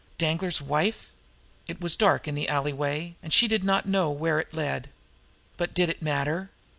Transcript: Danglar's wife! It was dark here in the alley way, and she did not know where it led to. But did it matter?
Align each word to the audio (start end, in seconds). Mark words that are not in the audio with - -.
Danglar's 0.17 0.59
wife! 0.59 1.11
It 1.67 1.79
was 1.79 1.95
dark 1.95 2.25
here 2.25 2.31
in 2.31 2.35
the 2.35 2.49
alley 2.49 2.73
way, 2.73 3.17
and 3.21 3.31
she 3.31 3.47
did 3.47 3.63
not 3.63 3.85
know 3.85 4.09
where 4.09 4.39
it 4.39 4.51
led 4.51 4.85
to. 4.85 4.89
But 5.57 5.75
did 5.75 5.89
it 5.89 6.01
matter? 6.01 6.49